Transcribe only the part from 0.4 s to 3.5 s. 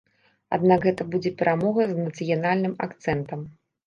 Аднак гэта будзе перамога з нацыянальным акцэнтам.